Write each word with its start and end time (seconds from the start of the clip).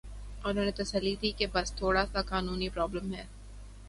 انہوں 0.45 0.65
نے 0.65 0.71
تسلی 0.71 1.15
دی 1.21 1.31
کہ 1.37 1.45
بس 1.53 1.67
تھوڑا 1.75 2.03
سا 2.13 2.21
قانونی 2.21 2.69
پرابلم 2.69 3.13
ہے۔ 3.13 3.25